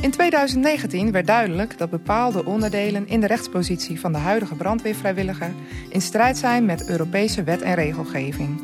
[0.00, 5.52] In 2019 werd duidelijk dat bepaalde onderdelen in de rechtspositie van de huidige brandweervrijwilliger
[5.88, 8.62] in strijd zijn met Europese wet en regelgeving.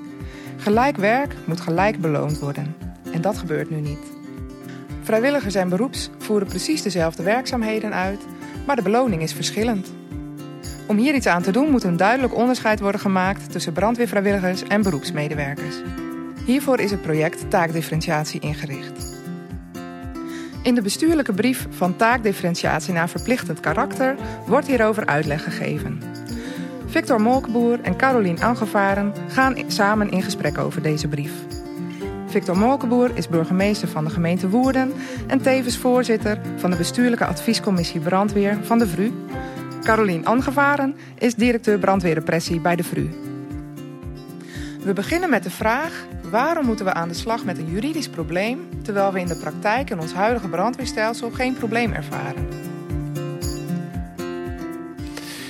[0.57, 2.77] Gelijk werk moet gelijk beloond worden.
[3.13, 4.13] En dat gebeurt nu niet.
[5.03, 8.21] Vrijwilligers en beroeps voeren precies dezelfde werkzaamheden uit,
[8.67, 9.93] maar de beloning is verschillend.
[10.87, 14.83] Om hier iets aan te doen moet een duidelijk onderscheid worden gemaakt tussen brandweervrijwilligers en
[14.83, 15.77] beroepsmedewerkers.
[16.45, 19.16] Hiervoor is het project Taakdifferentiatie ingericht.
[20.67, 24.17] In de bestuurlijke brief van taakdifferentiatie naar verplichtend karakter
[24.47, 26.03] wordt hierover uitleg gegeven.
[26.87, 31.33] Victor Molkenboer en Carolien Angevaren gaan samen in gesprek over deze brief.
[32.27, 34.93] Victor Molkenboer is burgemeester van de gemeente Woerden
[35.27, 39.13] en tevens voorzitter van de bestuurlijke adviescommissie brandweer van de VRU.
[39.83, 43.09] Carolien Angevaren is directeur brandweerrepressie bij de VRU.
[44.85, 48.69] We beginnen met de vraag waarom moeten we aan de slag met een juridisch probleem
[48.83, 52.49] terwijl we in de praktijk in ons huidige brandweerstelsel geen probleem ervaren.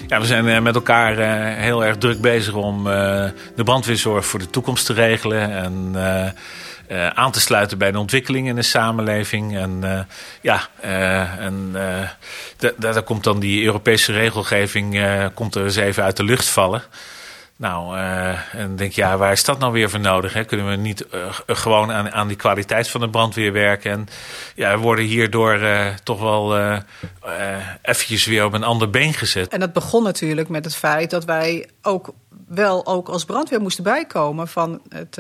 [0.06, 1.17] Ja, we zijn met elkaar
[1.56, 5.51] heel erg druk bezig om de brandweerzorg voor de toekomst te regelen.
[5.51, 5.95] En
[7.14, 9.56] aan te sluiten bij de ontwikkeling in de samenleving.
[9.56, 10.06] En
[10.41, 10.69] ja,
[11.39, 11.73] en
[12.77, 15.01] daar komt dan die Europese regelgeving
[15.34, 16.83] komt er eens even uit de lucht vallen.
[17.57, 17.99] Nou,
[18.53, 20.33] en denk ja, waar is dat nou weer voor nodig?
[20.33, 20.45] Hè?
[20.45, 21.07] Kunnen we niet
[21.47, 23.91] gewoon aan, aan die kwaliteit van de brandweer werken?
[23.91, 24.09] En
[24.55, 25.61] ja, we worden hierdoor
[26.03, 26.57] toch wel
[27.83, 29.48] eventjes weer op een ander been gezet.
[29.48, 32.13] En dat begon natuurlijk met het feit dat wij ook
[32.48, 35.19] wel ook als brandweer moesten bijkomen van het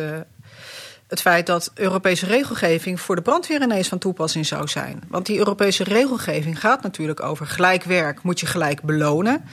[1.06, 5.02] het feit dat Europese regelgeving voor de brandweer ineens van toepassing zou zijn.
[5.08, 9.44] Want die Europese regelgeving gaat natuurlijk over gelijk werk moet je gelijk belonen.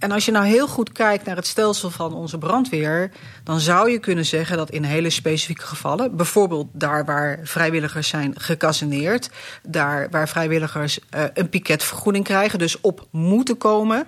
[0.00, 3.10] En als je nou heel goed kijkt naar het stelsel van onze brandweer,
[3.44, 8.40] dan zou je kunnen zeggen dat in hele specifieke gevallen, bijvoorbeeld daar waar vrijwilligers zijn
[8.40, 9.30] gecasseneerd,
[9.62, 14.06] daar waar vrijwilligers uh, een piketvergoeding krijgen, dus op moeten komen,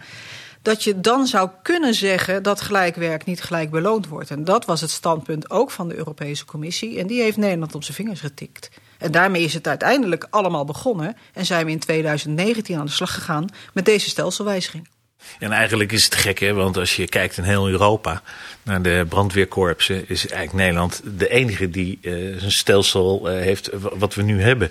[0.63, 4.31] dat je dan zou kunnen zeggen dat gelijkwerk niet gelijk beloond wordt.
[4.31, 6.99] En dat was het standpunt ook van de Europese Commissie.
[6.99, 8.71] En die heeft Nederland op zijn vingers getikt.
[8.99, 11.17] En daarmee is het uiteindelijk allemaal begonnen.
[11.33, 14.89] En zijn we in 2019 aan de slag gegaan met deze stelselwijziging.
[15.39, 16.53] En eigenlijk is het gek, hè?
[16.53, 18.23] want als je kijkt in heel Europa
[18.63, 24.15] naar de brandweerkorpsen, is eigenlijk Nederland de enige die uh, zijn stelsel uh, heeft wat
[24.15, 24.71] we nu hebben.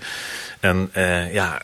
[0.59, 1.61] En uh, ja,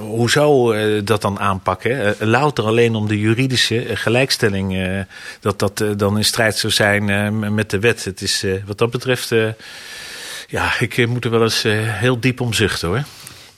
[0.00, 2.14] hoe zou dat dan aanpakken?
[2.18, 5.06] Louter alleen om de juridische gelijkstelling,
[5.40, 8.04] dat dat dan in strijd zou zijn met de wet.
[8.04, 9.34] Het is wat dat betreft,
[10.48, 13.04] ja, ik moet er wel eens heel diep om zuchten hoor.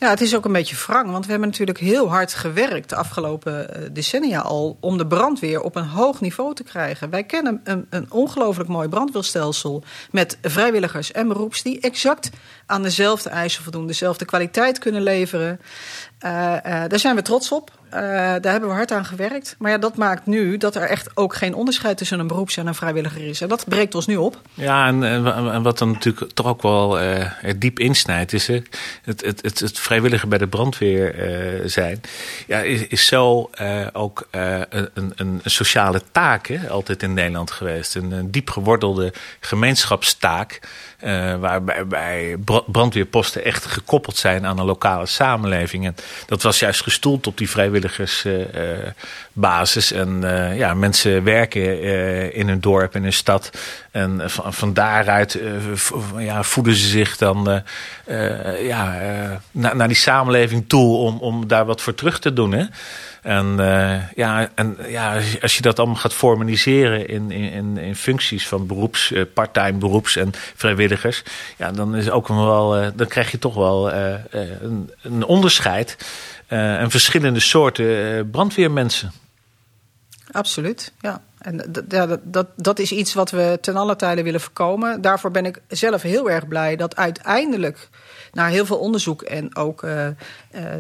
[0.01, 2.97] Ja, het is ook een beetje wrang, want we hebben natuurlijk heel hard gewerkt de
[2.97, 7.11] afgelopen eh, decennia al om de brandweer op een hoog niveau te krijgen.
[7.11, 12.31] Wij kennen een, een ongelooflijk mooi brandweerstelsel met vrijwilligers en beroeps die exact
[12.71, 15.61] aan dezelfde eisen voldoen, dezelfde kwaliteit kunnen leveren.
[16.25, 17.71] Uh, uh, daar zijn we trots op.
[17.87, 19.55] Uh, daar hebben we hard aan gewerkt.
[19.59, 22.67] Maar ja, dat maakt nu dat er echt ook geen onderscheid tussen een beroeps- en
[22.67, 23.41] een vrijwilliger is.
[23.41, 24.41] En dat breekt ons nu op.
[24.55, 25.05] Ja, en,
[25.53, 26.99] en wat dan natuurlijk toch ook wel
[27.57, 31.15] diep insnijdt, is het, het, het, het vrijwilliger bij de brandweer
[31.65, 32.01] zijn.
[32.47, 33.51] Ja, is, is zo
[33.93, 37.95] ook een, een, sociale taak hè, altijd in Nederland geweest.
[37.95, 40.61] Een, een diep gewordelde gemeenschapstaak.
[41.41, 45.87] Waarbij brandweerposten echt gekoppeld zijn aan een lokale samenleving.
[45.87, 45.95] En
[46.27, 49.93] dat was juist gestoeld op die vrijwilligersbasis.
[49.93, 51.83] Uh, en uh, ja, mensen werken
[52.33, 53.51] in hun dorp, in hun stad.
[53.91, 55.39] En van, daaruit
[56.17, 57.63] ja, voeden ze zich dan
[58.61, 58.99] ja,
[59.51, 62.53] naar, naar die samenleving toe om, om daar wat voor terug te doen.
[62.53, 62.65] Hè?
[63.23, 68.49] En, uh, ja, en ja, als je dat allemaal gaat formaliseren in, in, in functies
[68.49, 71.23] van beroeps, uh, parttime beroeps en vrijwilligers,
[71.57, 75.97] ja, dan, is ook wel, uh, dan krijg je toch wel een, een, onderscheid
[76.47, 79.13] en verschillende soorten brandweermensen.
[80.33, 81.23] Absoluut, ja.
[81.39, 85.01] En ja, dat, dat, dat is iets wat we ten alle tijde willen voorkomen.
[85.01, 87.89] Daarvoor ben ik zelf heel erg blij dat uiteindelijk
[88.33, 90.13] na heel veel onderzoek en ook uh, uh,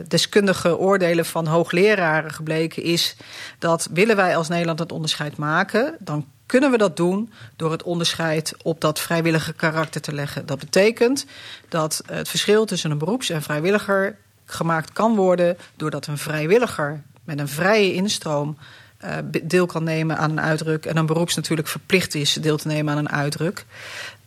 [0.08, 3.16] deskundige oordelen van hoogleraren gebleken is
[3.58, 7.82] dat willen wij als Nederland het onderscheid maken, dan kunnen we dat doen door het
[7.82, 10.46] onderscheid op dat vrijwillige karakter te leggen.
[10.46, 11.26] Dat betekent
[11.68, 17.38] dat het verschil tussen een beroeps- en vrijwilliger gemaakt kan worden doordat een vrijwilliger met
[17.38, 18.56] een vrije instroom
[19.04, 20.86] uh, deel kan nemen aan een uitdruk.
[20.86, 23.64] En een beroeps natuurlijk verplicht is deel te nemen aan een uitdruk.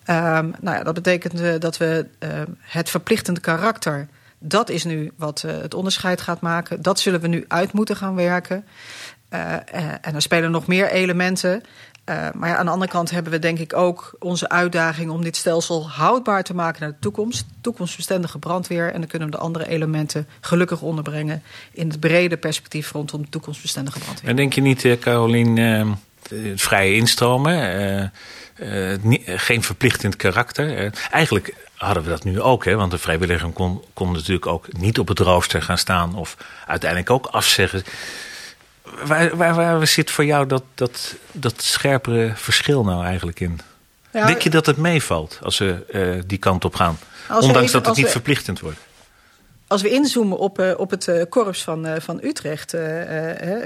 [0.10, 2.30] Um, nou ja, dat betekent uh, dat we uh,
[2.60, 4.08] het verplichtende karakter,
[4.40, 6.82] dat is nu wat uh, het onderscheid gaat maken.
[6.82, 8.66] Dat zullen we nu uit moeten gaan werken.
[9.30, 11.64] en er spelen nog meer elementen.
[12.34, 15.36] Maar ja, aan de andere kant hebben we denk ik ook onze uitdaging om dit
[15.36, 17.46] stelsel houdbaar te maken naar de toekomst.
[17.62, 18.94] Toekomstbestendige brandweer.
[18.94, 23.30] En dan kunnen we de andere elementen gelukkig onderbrengen in het brede perspectief rondom de
[23.30, 24.30] toekomstbestendige brandweer.
[24.30, 25.92] En denk je niet, Carolien, uh,
[26.30, 28.12] het vrije instromen,
[29.26, 30.94] geen verplichtend karakter?
[31.12, 31.54] eigenlijk
[31.84, 32.76] hadden we dat nu ook, hè?
[32.76, 36.38] want de vrijwilliger kon, kon natuurlijk ook niet op het rooster gaan staan of
[36.68, 37.84] uiteindelijk ook afzeggen.
[39.06, 43.60] Waar, waar, waar zit voor jou dat, dat, dat scherpere verschil nou eigenlijk in?
[44.12, 46.98] Ja, Denk je dat het meevalt als we uh, die kant op gaan?
[47.30, 48.80] Ondanks even, dat het niet we, verplichtend wordt.
[49.74, 52.74] Als we inzoomen op, uh, op het uh, korps van, van Utrecht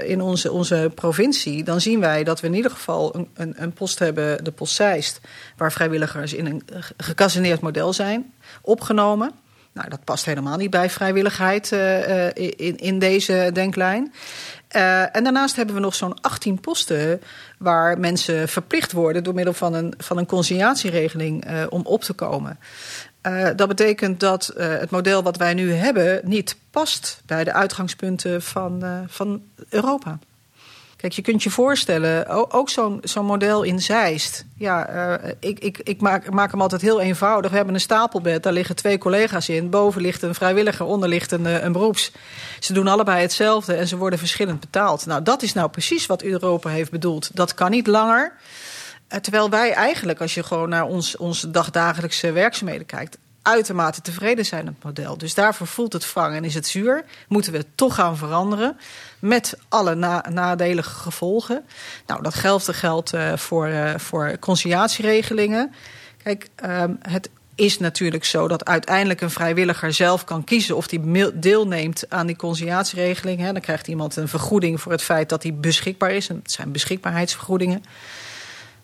[0.04, 1.64] in onze, onze provincie...
[1.64, 4.74] dan zien wij dat we in ieder geval een, een, een post hebben, de post
[4.74, 5.20] Zeist...
[5.56, 6.62] waar vrijwilligers in een
[6.96, 8.32] gecasineerd model zijn
[8.62, 9.32] opgenomen...
[9.72, 11.72] Nou, dat past helemaal niet bij vrijwilligheid
[12.34, 14.12] in, in deze denklijn.
[15.12, 17.20] En daarnaast hebben we nog zo'n 18 posten
[17.58, 22.12] waar mensen verplicht worden door middel van een, van een conciliatieregeling uh, om op te
[22.12, 22.58] komen.
[23.22, 28.42] Uh, dat betekent dat het model wat wij nu hebben niet past bij de uitgangspunten
[28.42, 30.18] van, van Europa.
[30.98, 34.44] Kijk, je kunt je voorstellen, ook zo'n zo'n model in Zeist.
[34.56, 34.88] Ja,
[35.40, 37.50] ik, ik, ik maak, maak hem altijd heel eenvoudig.
[37.50, 39.70] We hebben een stapelbed, daar liggen twee collega's in.
[39.70, 42.12] Boven ligt een vrijwilliger, onder ligt een, eh, een beroeps.
[42.60, 45.06] Ze doen allebei hetzelfde en ze worden verschillend betaald.
[45.06, 47.30] Nou, dat is nou precies wat Europa heeft bedoeld.
[47.34, 48.32] Dat kan niet langer.
[49.12, 53.18] Uh, terwijl wij eigenlijk, als je gewoon naar ons, onze dagdagelijkse werkzaamheden kijkt
[53.48, 55.18] uitermate tevreden zijn met het model.
[55.18, 57.04] Dus daarvoor voelt het wrang en is het zuur.
[57.28, 58.76] Moeten we het toch gaan veranderen.
[59.18, 61.64] Met alle na nadelige gevolgen.
[62.06, 65.74] Nou, dat geldt, geldt uh, voor, uh, voor conciliatieregelingen.
[66.22, 71.30] Kijk, um, het is natuurlijk zo dat uiteindelijk een vrijwilliger zelf kan kiezen of hij
[71.34, 73.44] deelneemt aan die conciliatieregeling.
[73.44, 76.28] Dan krijgt iemand een vergoeding voor het feit dat hij beschikbaar is.
[76.28, 77.82] En het zijn beschikbaarheidsvergoedingen.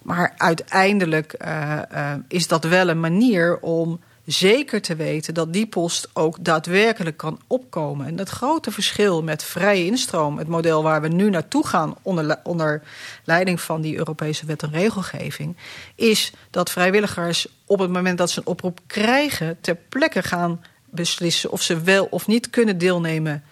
[0.05, 1.81] Maar uiteindelijk uh,
[2.29, 7.41] is dat wel een manier om zeker te weten dat die post ook daadwerkelijk kan
[7.47, 8.07] opkomen.
[8.07, 12.41] En het grote verschil met vrije instroom, het model waar we nu naartoe gaan onder,
[12.43, 12.83] onder
[13.25, 15.57] leiding van die Europese wet en regelgeving,
[15.95, 20.61] is dat vrijwilligers op het moment dat ze een oproep krijgen, ter plekke gaan
[20.91, 23.45] beslissen of ze wel of niet kunnen deelnemen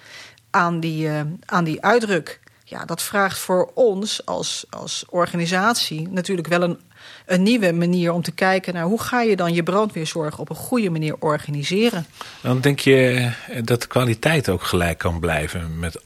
[0.50, 2.40] aan die, uh, aan die uitdruk.
[2.72, 6.78] Ja, dat vraagt voor ons als, als organisatie natuurlijk wel een
[7.26, 10.56] een nieuwe manier om te kijken naar hoe ga je dan je brandweerzorg op een
[10.56, 12.06] goede manier organiseren.
[12.40, 13.30] Dan denk je
[13.64, 16.00] dat de kwaliteit ook gelijk kan blijven met,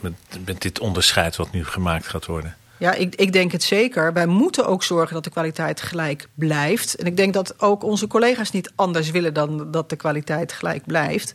[0.00, 0.12] met,
[0.44, 2.56] met dit onderscheid wat nu gemaakt gaat worden?
[2.78, 4.12] Ja, ik, ik denk het zeker.
[4.12, 6.94] Wij moeten ook zorgen dat de kwaliteit gelijk blijft.
[6.94, 10.86] En ik denk dat ook onze collega's niet anders willen dan dat de kwaliteit gelijk
[10.86, 11.34] blijft.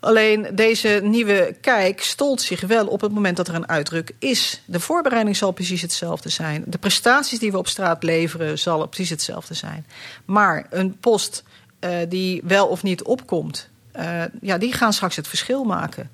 [0.00, 4.62] Alleen deze nieuwe kijk stolt zich wel op het moment dat er een uitdruk is.
[4.64, 6.64] De voorbereiding zal precies hetzelfde zijn.
[6.66, 9.86] De prestaties die we op straat leveren zal precies hetzelfde zijn.
[10.24, 11.44] Maar een post
[11.80, 16.10] uh, die wel of niet opkomt, uh, ja, die gaan straks het verschil maken.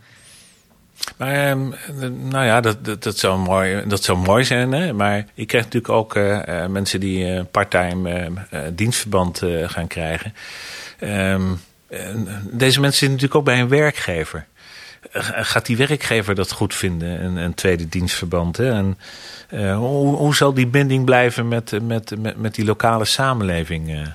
[1.16, 1.68] Maar uh,
[2.08, 4.72] nou ja, dat, dat, zou mooi, dat zou mooi zijn.
[4.72, 4.92] Hè?
[4.92, 8.32] Maar je krijgt natuurlijk ook uh, mensen die parttime
[8.74, 10.34] dienstverband gaan krijgen.
[10.98, 11.52] Ehm,
[12.50, 14.46] deze mensen zitten natuurlijk ook bij een werkgever.
[15.12, 18.56] Gaat die werkgever dat goed vinden, een, een tweede dienstverband?
[18.56, 18.72] Hè?
[18.72, 18.98] En,
[19.50, 23.90] uh, hoe, hoe zal die binding blijven met, met, met, die lokale samenleving?
[23.90, 24.06] Uh?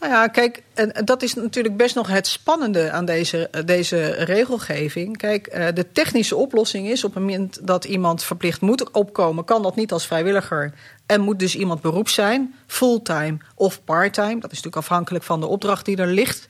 [0.00, 5.16] Nou ja, kijk, en dat is natuurlijk best nog het spannende aan deze, deze regelgeving.
[5.16, 9.76] Kijk, de technische oplossing is op het moment dat iemand verplicht moet opkomen, kan dat
[9.76, 10.72] niet als vrijwilliger.
[11.06, 14.40] En moet dus iemand beroep zijn, fulltime of parttime.
[14.40, 16.48] Dat is natuurlijk afhankelijk van de opdracht die er ligt.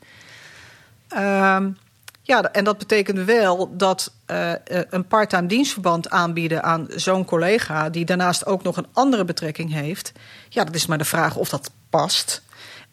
[1.16, 1.76] Um,
[2.24, 7.90] ja, en dat betekent wel dat uh, een parttime dienstverband aanbieden aan zo'n collega...
[7.90, 10.12] die daarnaast ook nog een andere betrekking heeft...
[10.48, 12.42] ja, dat is maar de vraag of dat past...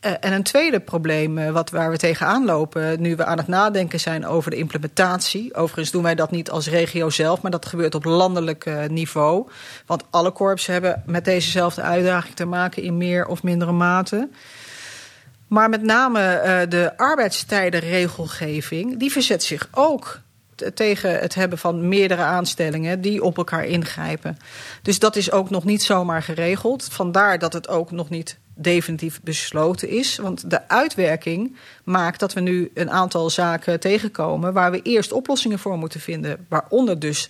[0.05, 3.01] Uh, en een tweede probleem wat, waar we tegenaan lopen...
[3.01, 5.55] nu we aan het nadenken zijn over de implementatie...
[5.55, 7.41] overigens doen wij dat niet als regio zelf...
[7.41, 9.49] maar dat gebeurt op landelijk niveau.
[9.85, 12.83] Want alle korpsen hebben met dezezelfde uitdaging te maken...
[12.83, 14.29] in meer of mindere mate...
[15.49, 20.19] Maar met name uh, de arbeidstijdenregelgeving, die verzet zich ook
[20.73, 24.37] tegen het hebben van meerdere aanstellingen die op elkaar ingrijpen.
[24.81, 26.87] Dus dat is ook nog niet zomaar geregeld.
[26.91, 30.17] Vandaar dat het ook nog niet definitief besloten is.
[30.17, 35.59] Want de uitwerking maakt dat we nu een aantal zaken tegenkomen waar we eerst oplossingen
[35.59, 36.45] voor moeten vinden.
[36.49, 37.29] Waaronder dus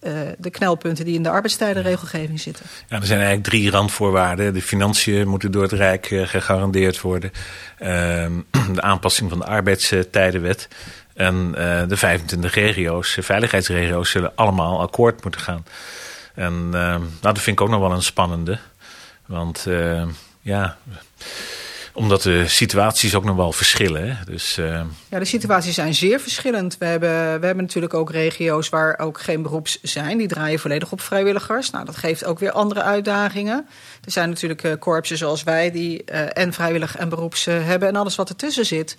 [0.00, 2.66] uh, de knelpunten die in de arbeidstijdenregelgeving zitten.
[2.88, 4.54] Ja, er zijn eigenlijk drie randvoorwaarden.
[4.54, 7.30] De financiën moeten door het Rijk uh, gegarandeerd worden.
[7.82, 7.88] Uh,
[8.74, 10.68] de aanpassing van de arbeidstijdenwet.
[11.14, 15.64] En uh, de 25 regio's, veiligheidsregio's, zullen allemaal akkoord moeten gaan.
[16.34, 18.58] En nou, dat vind ik ook nog wel een spannende.
[19.26, 19.66] Want
[20.40, 20.76] ja
[22.00, 24.08] omdat de situaties ook nog wel verschillen.
[24.08, 24.24] Hè?
[24.24, 24.80] Dus, uh...
[25.08, 26.78] Ja, de situaties zijn zeer verschillend.
[26.78, 30.18] We hebben, we hebben natuurlijk ook regio's waar ook geen beroeps zijn.
[30.18, 31.70] Die draaien volledig op vrijwilligers.
[31.70, 33.66] Nou, dat geeft ook weer andere uitdagingen.
[34.04, 37.96] Er zijn natuurlijk uh, korpsen zoals wij die uh, en vrijwillig en beroeps hebben en
[37.96, 38.96] alles wat ertussen zit.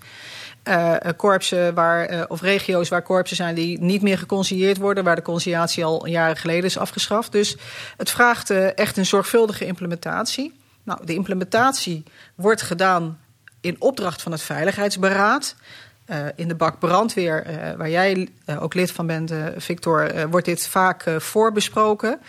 [1.18, 5.86] Korpsen waar, of regio's waar korpsen zijn die niet meer geconcilieerd worden, waar de conciliatie
[5.86, 7.32] al jaren geleden is afgeschaft.
[7.32, 7.56] Dus
[7.98, 10.60] het vraagt echt een zorgvuldige implementatie.
[10.84, 12.04] Nou, de implementatie
[12.36, 13.20] wordt gedaan
[13.62, 15.56] in opdracht van het Veiligheidsberaad.
[16.08, 20.46] Uh, in de bak brandweer, uh, waar jij uh, ook lid van bent, Victor, wordt
[20.46, 22.20] dit vaak voorbesproken.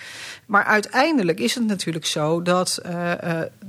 [0.47, 2.79] Maar uiteindelijk is het natuurlijk zo dat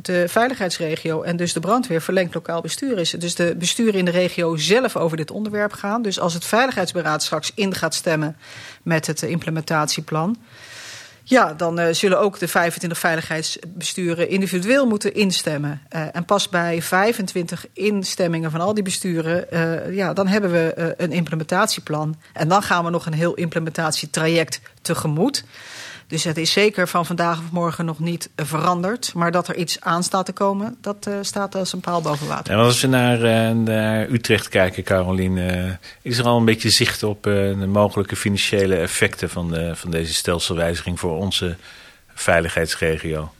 [0.01, 3.09] de veiligheidsregio en dus de brandweer verlengd lokaal bestuur is.
[3.09, 6.01] Dus de besturen in de regio zelf over dit onderwerp gaan.
[6.01, 8.37] Dus als het Veiligheidsberaad straks in gaat stemmen
[8.83, 10.37] met het implementatieplan
[11.23, 15.81] ja, dan uh, zullen ook de 25 veiligheidsbesturen individueel moeten instemmen.
[15.95, 20.93] Uh, en pas bij 25 instemmingen van al die besturen, uh, ja, dan hebben we
[20.97, 22.15] een implementatieplan.
[22.33, 25.43] En dan gaan we nog een heel implementatietraject tegemoet.
[26.07, 29.13] Dus het is zeker van vandaag of morgen nog niet veranderd.
[29.13, 32.27] Maar dat er iets aan staat te komen, dat uh, staat als een paal boven
[32.27, 32.53] water.
[32.53, 36.69] En als we naar, uh, naar Utrecht kijken, Caroline, uh, is er al een beetje
[36.69, 41.55] zicht op de mogelijke financiële effecten van, van deze stelselwijziging voor onze
[42.13, 43.31] veiligheidsregio?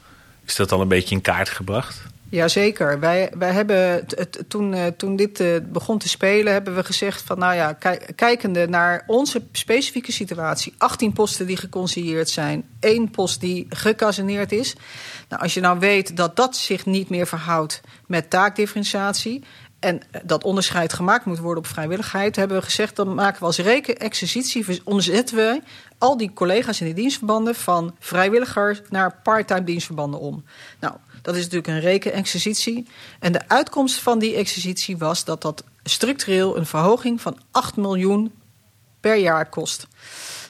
[0.44, 2.02] Is dat al een beetje in kaart gebracht?
[2.34, 3.00] Jazeker.
[3.00, 4.06] Wij, wij hebben
[4.48, 7.72] toen, uh, toen dit uh, begon te spelen, hebben we gezegd van nou ja,
[8.14, 10.74] kijkende naar onze specifieke situatie.
[10.78, 14.74] 18 posten die geconcilieerd zijn, één post die gekazeneerd is.
[15.28, 19.44] Nou, als je nou weet dat dat zich niet meer verhoudt met taakdifferentiatie.
[19.78, 23.58] En dat onderscheid gemaakt moet worden op vrijwilligheid, hebben we gezegd, dan maken we als
[23.58, 25.60] rekenexercitie, omzetten we
[25.98, 30.44] al die collega's in de dienstverbanden van vrijwilligers naar parttime dienstverbanden om.
[30.80, 30.94] Nou,
[31.24, 32.86] dat is natuurlijk een rekenexercitie.
[33.20, 38.32] En de uitkomst van die exercitie was dat dat structureel een verhoging van 8 miljoen
[39.00, 39.86] per jaar kost.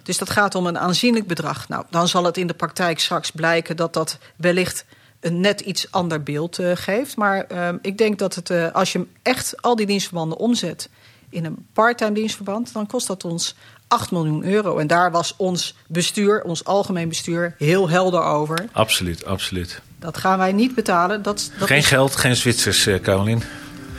[0.02, 1.68] Dus dat gaat om een aanzienlijk bedrag.
[1.68, 4.84] Nou, dan zal het in de praktijk straks blijken dat dat wellicht
[5.20, 7.16] een net iets ander beeld uh, geeft.
[7.16, 10.88] Maar uh, ik denk dat het, uh, als je echt al die dienstverbanden omzet
[11.28, 13.54] in een parttime dienstverband, dan kost dat ons
[13.88, 14.78] 8 miljoen euro.
[14.78, 18.68] En daar was ons bestuur, ons algemeen bestuur, heel helder over.
[18.72, 19.82] Absoluut, absoluut.
[20.04, 21.22] Dat gaan wij niet betalen.
[21.22, 23.40] Dat, dat geen geld, geen Zwitsers, uh, Caroline.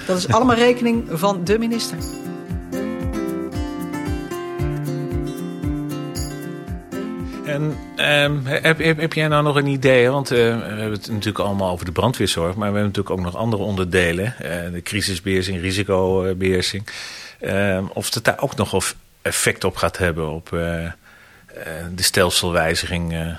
[0.07, 1.97] Dat is allemaal rekening van de minister.
[7.45, 10.09] En um, heb, heb, heb, jij nou nog een idee?
[10.09, 13.25] Want uh, we hebben het natuurlijk allemaal over de brandweerzorg, maar we hebben natuurlijk ook
[13.25, 16.87] nog andere onderdelen: uh, de crisisbeheersing, risicobeheersing.
[17.41, 23.37] Uh, of het daar ook nog effect op gaat hebben op de stelselwijziging.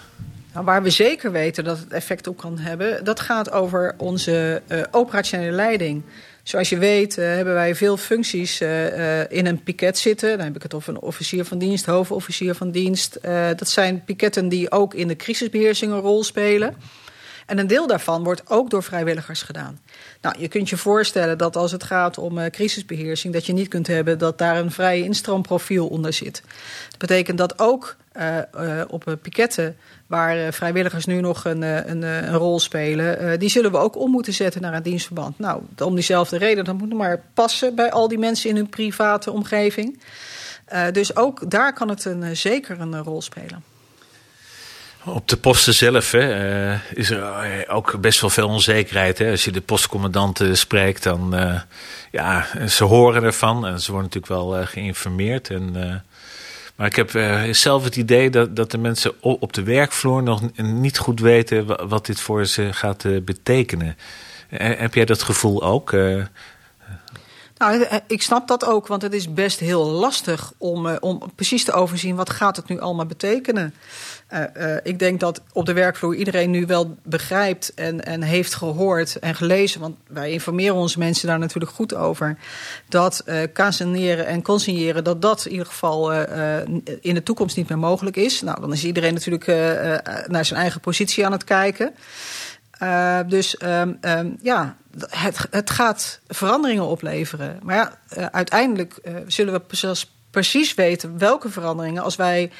[0.57, 4.63] Nou, waar we zeker weten dat het effect op kan hebben, dat gaat over onze
[4.69, 6.03] uh, operationele leiding.
[6.43, 10.37] Zoals je weet uh, hebben wij veel functies uh, in een piket zitten.
[10.37, 13.19] Dan heb ik het over een officier van dienst, hoofdofficier van dienst.
[13.57, 16.75] dat zijn piketten die ook in de crisisbeheersing een rol spelen.
[17.47, 19.81] En een deel daarvan wordt ook door vrijwilligers gedaan.
[20.21, 23.69] Nou, je kunt je voorstellen dat als het gaat om uh, crisisbeheersing, dat je niet
[23.69, 26.43] kunt hebben dat daar een vrij instroomprofiel onder zit.
[26.89, 29.77] Dat betekent dat ook uh, uh, op piketten,
[30.07, 34.33] waar vrijwilligers nu nog een, een, een rol spelen, die zullen we ook om moeten
[34.33, 35.39] zetten naar een dienstverband.
[35.39, 39.33] Nou, om diezelfde reden, dat moet maar passen bij al die mensen in hun private
[39.33, 40.01] omgeving.
[40.93, 43.76] dus ook daar kan het een, zeker een rol spelen.
[45.07, 49.19] Op de posten zelf hè, uh, is er eh, ook best wel veel onzekerheid.
[49.19, 49.31] Hè.
[49.31, 51.61] Als je de postcommandanten spreekt, dan uh,
[52.11, 55.51] ja, ze horen ervan en ze worden natuurlijk wel geïnformeerd.
[55.51, 55.73] En,
[56.77, 57.11] maar ik heb
[57.51, 62.07] zelf het idee dat, dat de mensen op de werkvloer nog niet goed weten wat
[62.07, 63.97] dit voor ze gaat betekenen.
[64.57, 65.95] heb jij dat gevoel ook?
[67.59, 71.73] Nou, ik snap dat ook, want het is best heel lastig om, om precies te
[71.73, 73.75] overzien wat gaat het nu allemaal betekenen.
[74.83, 79.35] Ik denk dat op de werkvloer iedereen nu wel begrijpt en, en heeft gehoord en
[79.35, 82.39] gelezen, want wij informeren onze mensen daar natuurlijk goed over,
[82.89, 86.13] dat uh, en consigneren, dat dat in ieder geval
[87.01, 88.43] in de toekomst niet meer mogelijk is.
[88.43, 89.47] Nou, dan is iedereen natuurlijk
[90.27, 91.95] naar zijn eigen positie aan het kijken.
[93.27, 94.77] Dus um, um, ja,
[95.09, 97.59] het, het gaat veranderingen opleveren.
[97.63, 97.99] Maar ja,
[98.31, 102.51] uiteindelijk zullen we precies weten welke veranderingen als wij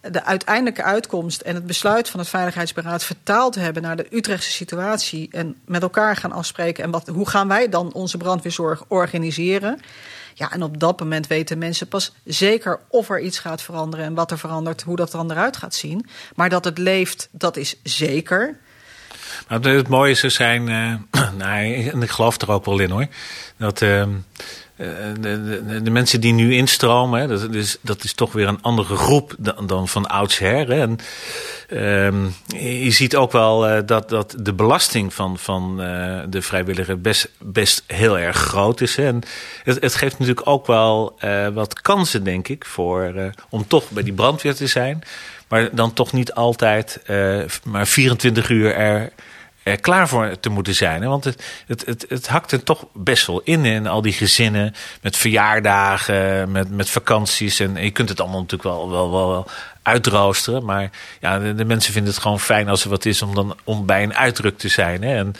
[0.00, 5.28] de uiteindelijke uitkomst en het besluit van het Veiligheidsberaad vertaald hebben naar de Utrechtse situatie
[5.30, 9.80] en met elkaar gaan afspreken en wat, hoe gaan wij dan onze brandweerzorg organiseren.
[10.34, 14.14] Ja, en op dat moment weten mensen pas zeker of er iets gaat veranderen en
[14.14, 16.06] wat er verandert, hoe dat dan eruit gaat zien.
[16.34, 18.58] Maar dat het leeft, dat is zeker.
[19.48, 20.64] Maar het mooie zou zijn,
[21.38, 23.06] nou, en ik geloof er ook wel in hoor,
[23.56, 24.10] dat ehm,
[24.78, 24.86] eh,
[25.20, 29.34] de, de, mensen die nu instromen, dat, is, dat is toch weer een andere groep
[29.66, 30.70] dan, van oudsher.
[30.70, 30.98] En,
[31.70, 35.76] um, je ziet ook wel uh, dat, dat de belasting van, van
[36.28, 38.96] de vrijwilliger best, best heel erg groot is.
[38.96, 39.22] En
[39.62, 41.18] het, het geeft natuurlijk ook wel
[41.52, 45.02] wat kansen, denk ik, voor, om toch bij die brandweer te zijn.
[45.48, 47.00] Maar dan toch niet altijd
[47.64, 48.74] maar 24 uur
[49.68, 51.08] er klaar voor te moeten zijn.
[51.08, 54.74] Want het, het, het, het hakt er toch best wel in, in al die gezinnen
[55.00, 57.60] met verjaardagen, met, met vakanties.
[57.60, 59.46] En je kunt het allemaal natuurlijk wel, wel, wel
[59.88, 60.64] uitroosteren.
[60.64, 60.90] Maar
[61.20, 64.02] ja, de, mensen vinden het gewoon fijn als er wat is om, dan, om bij
[64.02, 65.02] een uitdruk te zijn.
[65.02, 65.16] Hè?
[65.16, 65.34] En,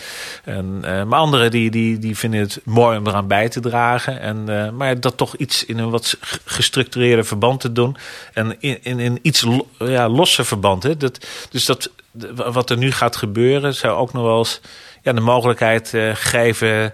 [0.44, 4.20] en, uh, maar anderen die, die, die vinden het mooi om eraan bij te dragen.
[4.20, 7.96] En, uh, maar dat toch iets in een wat gestructureerde verband te doen.
[8.32, 9.46] En in, in, iets
[9.78, 10.82] ja, losse verband.
[10.82, 10.96] Hè?
[10.96, 11.90] Dat, dus dat,
[12.34, 14.60] wat er nu gaat gebeuren zou ook nog wel eens
[15.02, 16.92] ja, de mogelijkheid uh, geven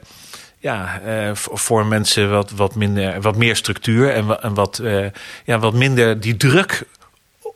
[0.59, 1.01] ja,
[1.35, 4.83] voor mensen wat, wat, minder, wat meer structuur en, wat,
[5.45, 6.87] ja, wat minder die druk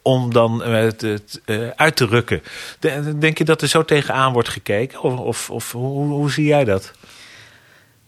[0.03, 2.43] om dan het, het uh, uit te rukken.
[3.19, 5.03] Denk je dat er zo tegenaan wordt gekeken?
[5.03, 6.93] Of, of, of hoe, hoe zie jij dat?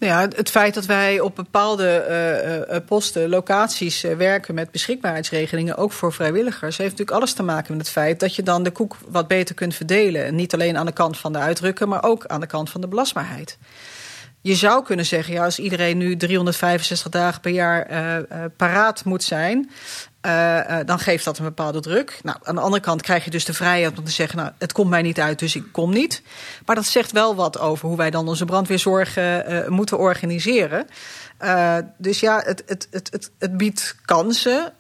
[0.00, 5.92] Nou ja, het feit dat wij op bepaalde uh, posten, locaties werken met beschikbaarheidsregelingen, ook
[5.92, 8.97] voor vrijwilligers, heeft natuurlijk alles te maken met het feit dat je dan de koek
[9.09, 10.25] wat beter kunt verdelen.
[10.25, 12.80] En niet alleen aan de kant van de uitdrukken, maar ook aan de kant van
[12.80, 13.59] de belastbaarheid.
[14.42, 17.87] Je zou kunnen zeggen, ja, als iedereen nu 365 dagen per jaar
[18.56, 19.70] paraat moet zijn,
[20.27, 22.19] uh, dan geeft dat een bepaalde druk.
[22.23, 24.73] Nou, aan de andere kant krijg je dus de vrijheid om te zeggen: Nou, het
[24.73, 26.23] komt mij niet uit, dus ik kom niet.
[26.67, 30.87] Maar dat zegt wel wat over hoe wij dan onze brandweerzorg uh, moeten organiseren.
[31.97, 34.73] dus ja, het, het, het, het biedt kansen,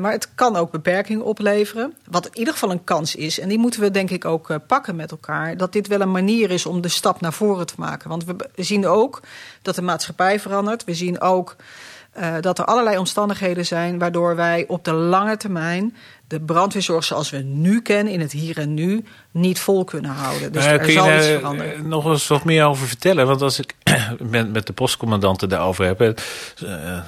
[0.00, 1.94] maar het kan ook beperkingen opleveren.
[2.10, 4.96] Wat in ieder geval een kans is, en die moeten we denk ik ook pakken
[4.96, 8.08] met elkaar, dat dit wel een manier is om de stap naar voren te maken.
[8.08, 9.20] Want we zien ook
[9.62, 10.84] dat de maatschappij verandert.
[10.84, 11.56] We zien ook
[12.20, 15.94] uh, dat er allerlei omstandigheden zijn waardoor wij op de lange termijn
[16.30, 20.52] de brandweerzorg zoals we nu kennen, in het hier en nu, niet vol kunnen houden.
[20.52, 21.78] Dus uh, er zal iets veranderen.
[21.78, 23.26] Uh, nog eens wat meer over vertellen?
[23.26, 23.74] Want als ik
[24.18, 26.12] met, met de postcommandanten daarover heb, uh,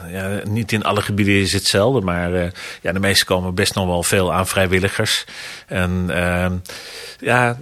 [0.08, 4.02] ja, niet in alle gebieden is hetzelfde, maar ja, de meeste komen best nog wel
[4.02, 5.24] veel aan vrijwilligers.
[5.66, 6.52] En ehm,
[7.20, 7.58] ja,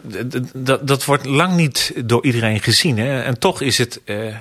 [0.81, 2.99] dat wordt lang niet door iedereen gezien.
[2.99, 3.21] Hè?
[3.23, 4.01] En toch is het,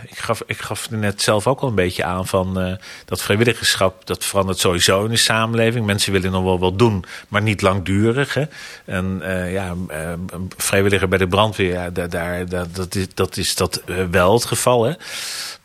[0.10, 4.26] ik, gaf, ik gaf net zelf ook al een beetje aan van dat vrijwilligerschap, dat
[4.26, 5.86] verandert sowieso in de samenleving.
[5.86, 8.34] Mensen willen nog wel wat doen maar niet langdurig.
[8.34, 8.44] Hè.
[8.86, 9.76] En ja,
[10.58, 14.69] vrijwilliger bij de brandweer, daar, daar, dat, is, dat is dat wel het geval.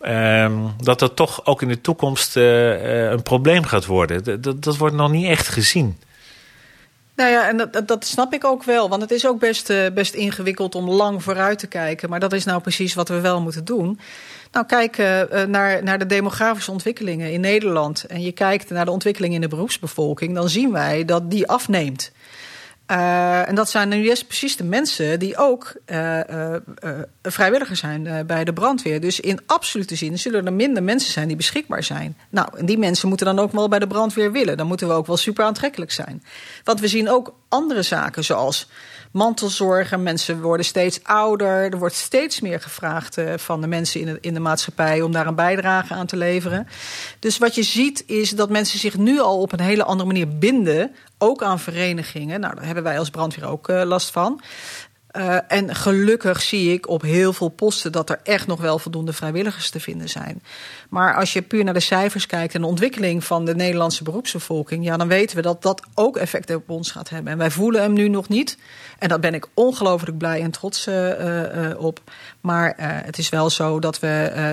[0.01, 4.43] Ehm, dat dat toch ook in de toekomst een probleem gaat worden.
[4.43, 5.99] Dat, dat wordt nog niet echt gezien.
[7.17, 8.89] Nou ja, en dat, dat snap ik ook wel.
[8.89, 12.11] Want het is ook best, best ingewikkeld om lang vooruit te kijken.
[12.11, 14.01] Maar dat is nou precies wat we wel moeten doen.
[14.53, 14.97] Nou, kijk
[15.47, 18.05] naar, naar de demografische ontwikkelingen in Nederland.
[18.05, 20.35] En je kijkt naar de ontwikkeling in de beroepsbevolking.
[20.35, 22.13] Dan zien wij dat die afneemt.
[22.91, 26.21] Uh, en dat zijn nu juist precies de mensen die ook uh,
[27.23, 29.01] vrijwilliger zijn bij de brandweer.
[29.01, 32.17] Dus in absolute zin zullen er minder mensen zijn die beschikbaar zijn.
[32.31, 34.57] Nou, en die mensen moeten dan ook wel bij de brandweer willen.
[34.57, 36.23] Dan moeten we ook wel super aantrekkelijk zijn.
[36.65, 38.69] Want we zien ook andere zaken zoals
[39.11, 40.03] mantelzorgen.
[40.03, 41.73] Mensen worden steeds ouder.
[41.73, 45.13] Er wordt steeds meer gevraagd uh, van de mensen in de, in de maatschappij om
[45.13, 46.69] daar een bijdrage aan te leveren.
[47.19, 50.39] Dus wat je ziet is dat mensen zich nu al op een hele andere manier
[50.39, 50.95] binden.
[51.19, 52.41] Ook aan verenigingen.
[52.41, 54.41] Nou, daar hebben wij als brandweer ook uh, last van.
[55.17, 59.13] Uh, en gelukkig zie ik op heel veel posten dat er echt nog wel voldoende
[59.13, 60.43] vrijwilligers te vinden zijn.
[60.89, 64.85] Maar als je puur naar de cijfers kijkt en de ontwikkeling van de Nederlandse beroepsbevolking,
[64.85, 67.33] ja, dan weten we dat dat ook effecten op ons gaat hebben.
[67.33, 68.59] En wij voelen hem nu nog niet.
[68.99, 72.01] En daar ben ik ongelooflijk blij en trots uh, op.
[72.45, 74.09] Maar het is wel zo dat we,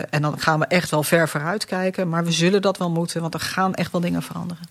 [0.09, 3.21] en dan gaan we echt wel ver vooruit kijken, maar we zullen dat wel moeten,
[3.21, 4.63] want er gaan echt wel dingen veranderen.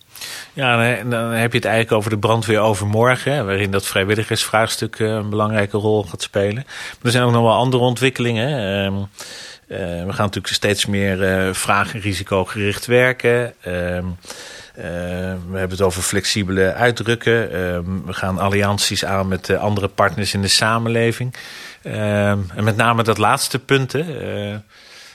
[0.52, 5.76] Ja, dan heb je het eigenlijk over de brandweer overmorgen, waarin dat vrijwilligersvraagstuk een belangrijke
[5.76, 6.64] rol gaat spelen.
[6.64, 8.48] Maar er zijn ook nog wel andere ontwikkelingen.
[8.58, 8.94] Ehm,
[10.06, 13.54] we gaan natuurlijk steeds meer vraag- en risicogericht werken.
[13.60, 14.04] Ehm,
[14.80, 14.84] uh,
[15.50, 17.42] we hebben het over flexibele uitdrukken.
[17.44, 21.34] Uh, we gaan allianties aan met uh, andere partners in de samenleving.
[21.82, 23.94] En met name dat laatste punt.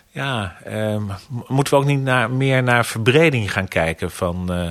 [0.10, 0.58] ja,
[1.48, 4.68] moeten we ook niet naar, meer naar verbreding gaan kijken van uh,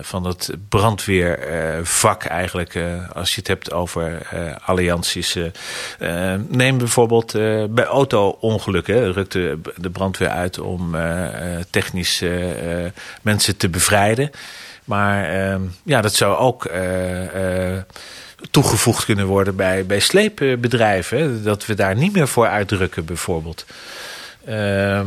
[0.00, 2.78] van het brandweervak eigenlijk,
[3.12, 4.28] als je het hebt over
[4.64, 5.38] allianties.
[6.48, 7.32] neem bijvoorbeeld
[7.74, 10.96] bij auto-ongelukken, rukt de, de, brandweer uit om
[11.70, 12.24] technisch
[13.22, 14.30] mensen te bevrijden.
[14.84, 15.30] Maar
[15.82, 16.70] ja, dat zou ook
[18.50, 21.44] toegevoegd kunnen worden bij, bij sleepbedrijven.
[21.44, 23.64] Dat we daar niet meer voor uitdrukken, bijvoorbeeld.
[24.48, 25.00] Uh,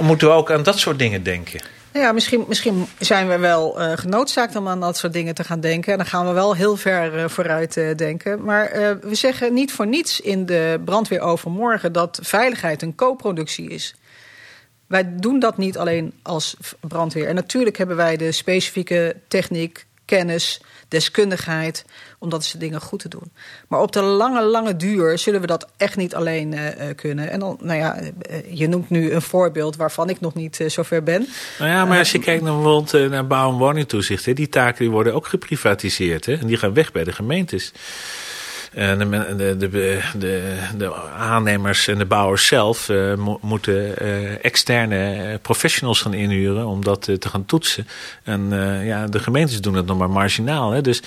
[0.00, 1.60] moeten we ook aan dat soort dingen denken?
[1.92, 5.60] Ja, misschien, misschien zijn we wel uh, genoodzaakt om aan dat soort dingen te gaan
[5.60, 5.92] denken.
[5.92, 8.44] En dan gaan we wel heel ver uh, vooruit uh, denken.
[8.44, 13.94] Maar we zeggen niet voor niets in de brandweer overmorgen dat veiligheid een co-productie is.
[14.86, 17.28] Wij doen dat niet alleen als brandweer.
[17.28, 21.84] En natuurlijk hebben wij de specifieke techniek, kennis, deskundigheid
[22.18, 23.32] om dat soort dingen goed te doen.
[23.68, 27.30] Maar op de lange, lange duur zullen we dat echt niet alleen uh, kunnen.
[27.30, 27.98] En dan, nou ja,
[28.48, 31.28] je noemt nu een voorbeeld waarvan ik nog niet uh, zover ben.
[31.58, 34.78] Nou ja, maar als je kijkt naar bijvoorbeeld naar bouw- en woningtoezicht, hè, die taken
[34.78, 36.26] die worden ook geprivatiseerd.
[36.26, 37.72] Hè, en die gaan weg bij de gemeentes.
[38.74, 39.68] En de, de,
[40.18, 46.84] de, de, aannemers en de bouwers zelf mo moeten uh, externe professionals gaan inhuren om
[46.84, 47.86] dat te gaan toetsen.
[48.22, 48.50] En
[48.84, 50.70] ja, de gemeentes doen het nog maar marginaal.
[50.70, 50.80] Hè?
[50.80, 51.02] Dus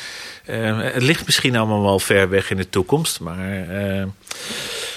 [0.45, 3.19] het ligt misschien allemaal wel ver weg in de toekomst.
[3.19, 3.37] Maar,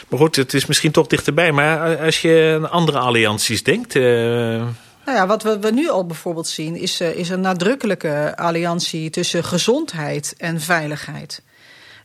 [0.09, 1.53] maar goed, het is misschien toch dichterbij.
[1.53, 3.95] Maar als je aan andere allianties denkt.
[5.05, 9.45] Nou ja, wat we, we, nu al bijvoorbeeld zien is, is een nadrukkelijke alliantie tussen
[9.45, 11.43] gezondheid en veiligheid.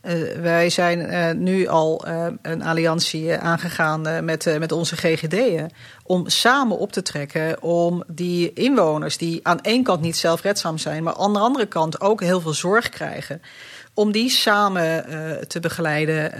[0.02, 5.70] Uh, wij zijn uh, nu al uh, een alliantie aangegaan met, met onze GGD'en.
[6.02, 11.02] Om samen op te trekken om die inwoners die aan één kant niet zelfredzaam zijn,
[11.02, 13.42] maar aan de andere kant ook heel veel zorg krijgen.
[13.94, 15.04] Om die samen
[15.48, 16.32] te begeleiden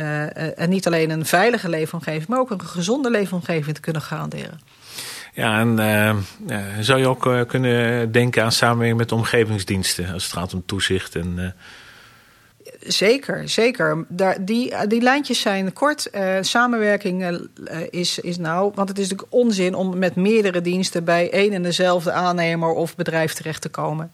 [0.57, 4.61] en niet alleen een veilige leefomgeving, maar ook een gezonde leefomgeving te kunnen garanderen.
[5.33, 6.25] Ja, en
[6.81, 11.15] zou je ook kunnen denken aan samenwerking met de omgevingsdiensten als het gaat om toezicht
[11.15, 11.55] en
[12.87, 14.05] Zeker, zeker.
[14.09, 16.09] Daar, die, die lijntjes zijn kort.
[16.15, 17.39] Uh, samenwerking uh,
[17.91, 21.63] is, is nou, want het is natuurlijk onzin om met meerdere diensten bij één en
[21.63, 24.13] dezelfde aannemer of bedrijf terecht te komen.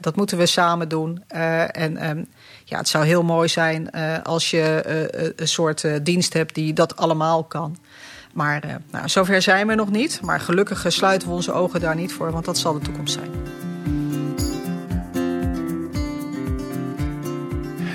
[0.00, 1.22] Dat moeten we samen doen.
[1.28, 2.26] en um,
[2.64, 3.90] ja, het zou heel mooi zijn
[4.22, 4.82] als je
[5.36, 7.76] een soort dienst hebt die dat allemaal kan.
[8.32, 10.20] Maar nou, zover zijn we nog niet.
[10.22, 13.30] Maar gelukkig sluiten we onze ogen daar niet voor, want dat zal de toekomst zijn.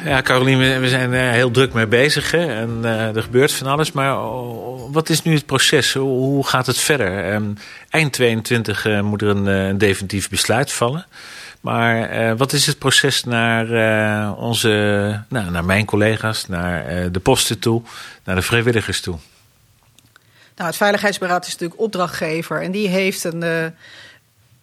[0.05, 2.55] Ja, Caroline, we zijn er heel druk mee bezig hè?
[2.55, 3.91] en uh, er gebeurt van alles.
[3.91, 5.93] Maar oh, wat is nu het proces?
[5.93, 7.33] Hoe gaat het verder?
[7.33, 7.57] Um,
[7.89, 11.05] eind 22 uh, moet er een, uh, een, definitief besluit vallen.
[11.61, 13.67] Maar wat is het proces naar,
[14.37, 14.69] onze,
[15.29, 17.81] nou, naar mijn collega's, naar de posten toe,
[18.23, 19.17] naar de vrijwilligers toe?
[20.55, 23.73] Nou, het Veiligheidsberaad is natuurlijk opdrachtgever en die heeft een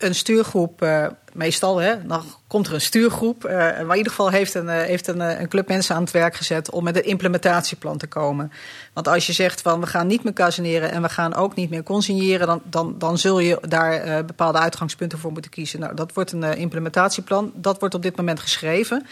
[0.03, 3.45] een stuurgroep, uh, meestal, hè, dan komt er een stuurgroep.
[3.45, 6.11] Uh, maar in ieder geval heeft, een, uh, heeft een, een, club mensen aan het
[6.11, 8.53] werk gezet om met een implementatieplan te komen.
[8.93, 11.71] Want als je zegt van we gaan niet meer caserneren en we gaan ook niet
[11.71, 15.81] meer consigneren, dan, dan, dan zul je daar bepaalde uitgangspunten voor moeten kiezen.
[15.81, 17.53] Nou, dat wordt een implementatieplan.
[17.55, 19.07] Dat wordt op dit moment geschreven.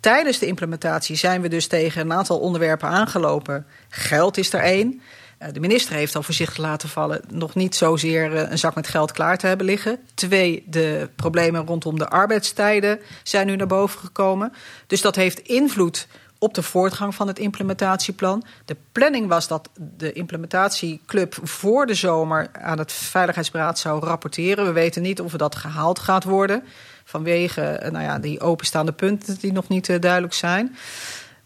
[0.00, 3.66] Tijdens de implementatie zijn we dus tegen een aantal onderwerpen aangelopen.
[3.88, 5.02] Geld is er één.
[5.40, 8.88] Eh, de minister heeft al voorzichtig laten vallen nog niet zozeer eh, een zak met
[8.88, 9.98] geld klaar te hebben liggen.
[10.14, 14.52] Twee, de problemen rondom de arbeidstijden zijn nu naar boven gekomen.
[14.86, 16.06] Dus dat heeft invloed
[16.38, 18.44] op de voortgang van het implementatieplan.
[18.64, 24.64] De planning was dat de implementatieclub voor de zomer aan het Veiligheidsberaad zou rapporteren.
[24.64, 26.62] We weten niet of dat gehaald gaat worden
[27.04, 30.76] vanwege eh, nou ja, die openstaande punten die nog niet duidelijk zijn.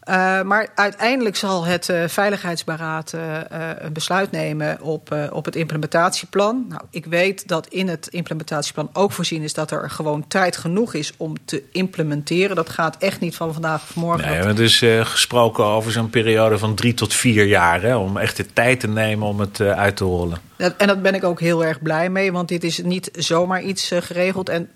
[0.09, 3.39] Uh, maar uiteindelijk zal het uh, Veiligheidsberaad uh,
[3.79, 6.67] een besluit nemen op, op het implementatieplan.
[6.69, 10.95] Nou, ik weet dat in het implementatieplan ook voorzien is dat er gewoon tijd genoeg
[10.95, 12.57] is om te implementeren.
[12.57, 14.29] Dat gaat echt niet van vandaag of morgen.
[14.29, 17.83] Nee, het is gesproken over zo'n periode van drie tot vier jaar.
[17.83, 20.39] Hè, om echt de tijd te nemen om het uit te rollen.
[20.57, 23.91] En dat ben ik ook heel erg blij mee, want dit is niet zomaar iets
[24.01, 24.49] geregeld.
[24.49, 24.71] En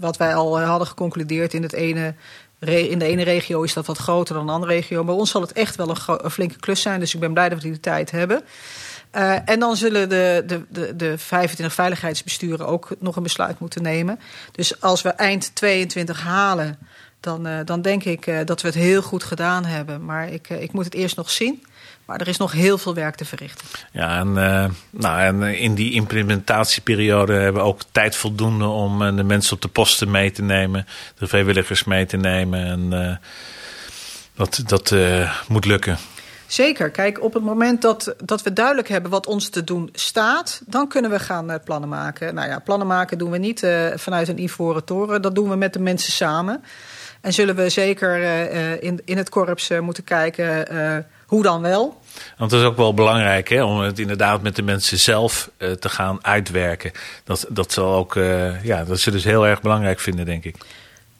[0.00, 2.14] wat wij al hadden geconcludeerd in het ene
[2.66, 5.04] in de ene regio is dat wat groter dan de andere regio.
[5.04, 7.00] Bij ons zal het echt wel een, flinke klus zijn.
[7.00, 8.42] Dus ik ben blij dat we die tijd hebben.
[9.16, 13.82] Uh, en dan zullen de, de, de, de 25 veiligheidsbesturen ook nog een besluit moeten
[13.82, 14.20] nemen.
[14.52, 16.78] Dus als we eind 22 halen,
[17.20, 20.04] dan, uh, dan denk ik uh, dat we het heel goed gedaan hebben.
[20.04, 21.64] Maar ik, ik moet het eerst nog zien.
[22.06, 23.66] Maar er is nog heel veel werk te verrichten.
[23.92, 29.16] Ja, en, uh, nou, en in die implementatieperiode hebben we ook tijd voldoende om uh,
[29.16, 30.86] de mensen op de posten mee te nemen,
[31.18, 32.64] de vrijwilligers mee te nemen.
[32.66, 33.16] En uh,
[34.34, 34.94] dat, dat
[35.48, 35.98] moet lukken.
[36.46, 36.90] Zeker.
[36.90, 40.88] Kijk, op het moment dat, dat we duidelijk hebben wat ons te doen staat, dan
[40.88, 42.34] kunnen we gaan plannen maken.
[42.34, 45.22] Nou ja, plannen maken doen we niet vanuit een ivoren toren.
[45.22, 46.64] Dat doen we met de mensen samen.
[47.20, 48.20] En zullen we zeker
[48.82, 50.66] in, in het korps moeten kijken
[51.26, 52.00] hoe dan wel?
[52.36, 55.70] Want het is ook wel belangrijk hè, om het inderdaad met de mensen zelf uh,
[55.70, 56.92] te gaan uitwerken.
[57.24, 60.56] Dat, dat, zal ook, uh, ja, dat ze heel erg belangrijk vinden, denk ik.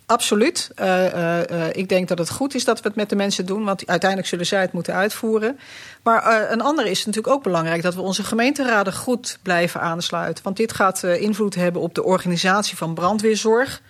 [0.07, 0.71] Absoluut.
[0.81, 1.38] Uh,
[1.73, 4.31] ik denk dat het goed is dat we het met de mensen doen, want uiteindelijk
[4.31, 5.59] zullen zij het moeten uitvoeren.
[6.03, 10.45] Maar een ander is natuurlijk ook belangrijk dat we onze gemeenteraden goed blijven aansluiten.
[10.45, 13.81] Want dit gaat invloed hebben op de organisatie van brandweerzorg.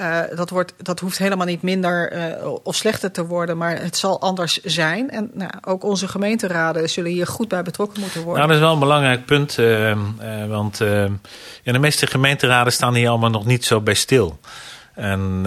[0.00, 3.96] Uh, dat, wordt, dat hoeft helemaal niet minder uh, of slechter te worden, maar het
[3.96, 5.10] zal anders zijn.
[5.10, 8.38] En nou, ook onze gemeenteraden zullen hier goed bij betrokken moeten worden.
[8.38, 9.96] Nou, dat is wel een belangrijk punt, uh,
[10.48, 10.78] want
[11.62, 14.38] ja, de meeste gemeenteraden staan hier allemaal nog niet zo bij stil.
[14.94, 15.42] En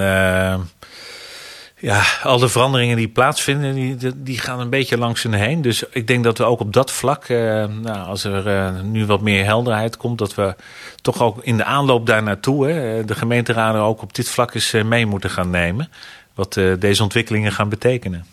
[1.85, 5.61] ja, al de veranderingen die plaatsvinden, die, die gaan een beetje langs hun heen.
[5.61, 9.05] Dus ik denk dat we ook op dat vlak, eh, nou, als er uh, nu
[9.05, 10.55] wat meer helderheid komt, dat we
[11.01, 12.67] toch ook in de aanloop daar naartoe,
[13.05, 15.89] de gemeenteraden ook op dit vlak eens mee moeten gaan nemen.
[16.33, 18.25] Wat deze ontwikkelingen gaan betekenen.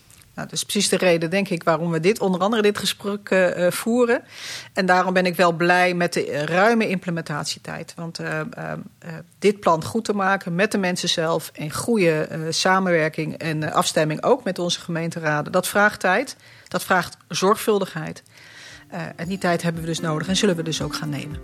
[0.43, 3.31] Nou, dat is precies de reden, denk ik, waarom we dit, onder andere dit gesprek
[3.31, 4.23] uh, voeren.
[4.73, 7.95] En daarom ben ik wel blij met de ruime implementatietijd.
[7.97, 8.21] Want
[9.39, 14.45] dit plan goed te maken met de mensen zelf en goede samenwerking en afstemming ook
[14.45, 16.37] met onze gemeenteraden, dat vraagt tijd.
[16.69, 18.23] Dat vraagt zorgvuldigheid.
[19.17, 21.41] en die tijd hebben we dus nodig en zullen we dus ook gaan nemen.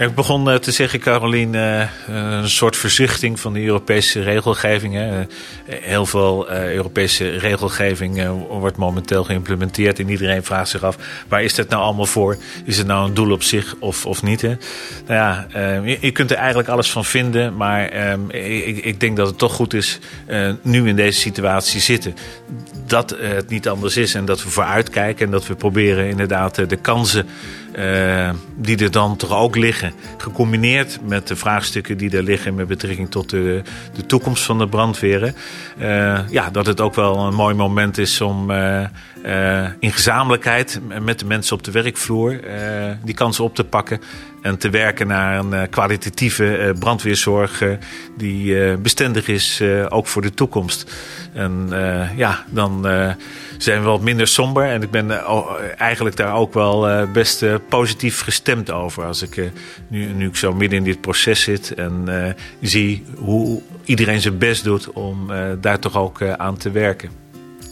[0.00, 5.24] Ik begon eh, te zeggen, Carolien, eh, een soort verzuchting van de Europese regelgeving.
[5.66, 9.98] Heel veel eh, Europese regelgeving wordt momenteel geïmplementeerd.
[9.98, 10.96] En iedereen vraagt zich af,
[11.28, 12.36] waar is dat nou allemaal voor?
[12.64, 14.42] Is het nou een doel op zich of, of niet?
[14.42, 14.56] Nou
[15.06, 15.46] ja,
[16.00, 17.56] je, kunt er eigenlijk alles van vinden.
[17.56, 18.30] Maar ehm,
[18.82, 19.98] ik, denk dat het toch goed is,
[20.62, 22.14] nu in deze situatie zitten,
[22.86, 24.14] dat het niet anders is.
[24.14, 27.26] En dat we vooruitkijken en dat we proberen inderdaad de kansen
[27.78, 29.92] uh, die er dan toch ook liggen.
[30.16, 33.62] Gecombineerd met de vraagstukken die er liggen met betrekking tot de,
[33.94, 35.34] de toekomst van de brandweren.
[35.78, 38.86] Uh, ja, dat het ook wel een mooi moment is om uh,
[39.78, 42.40] in gezamenlijkheid met de mensen op de werkvloer
[43.04, 44.00] die kansen op te pakken.
[44.42, 47.62] En te werken naar een kwalitatieve brandweerzorg
[48.16, 50.94] die bestendig is ook voor de toekomst.
[51.32, 51.68] En
[52.16, 52.86] ja, dan
[53.62, 54.64] zijn we wat minder somber.
[54.64, 59.04] En ik ben eh, eigenlijk daar ook wel eh, best eh, positief gestemd over.
[59.04, 59.50] Als ik
[59.88, 62.08] nu, nu ik zo midden in dit proces zit en
[62.60, 67.19] zie hoe iedereen zijn best doet om daar toch ook aan te werken.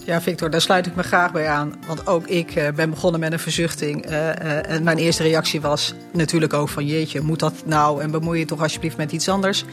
[0.09, 1.75] Ja, Victor, daar sluit ik me graag bij aan.
[1.87, 4.05] Want ook ik ben begonnen met een verzuchting.
[4.05, 6.87] en mijn eerste reactie was natuurlijk ook van...
[6.87, 8.03] jeetje, moet dat nou?
[8.03, 9.65] En bemoei je toch alsjeblieft met iets anders.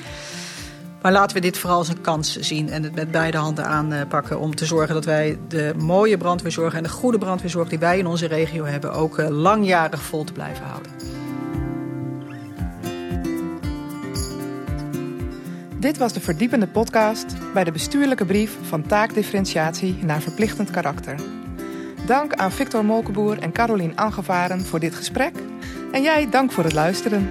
[1.02, 4.40] Maar laten we dit vooral als een kans zien en het met beide handen aanpakken
[4.40, 8.08] om te zorgen dat wij de mooie brandweerzorg en de goede brandweerzorg die wij in
[8.08, 10.92] onze regio hebben ook eh, langjarig vol te blijven houden.
[15.86, 21.16] Dit was de verdiepende podcast bij de bestuurlijke brief van taakdifferentiatie naar verplichtend karakter.
[22.06, 25.36] Dank aan Victor Molkenboer en Carolien Angevaren voor dit gesprek.
[25.92, 27.30] En jij dank voor het luisteren.